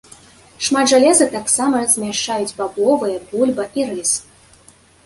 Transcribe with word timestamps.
Шмат 0.67 0.85
жалеза 0.93 1.27
таксама 1.35 1.83
змяшчаюць 1.93 2.57
бабовыя, 2.63 3.23
бульба 3.31 3.71
і 3.83 3.89
рыс. 3.93 4.11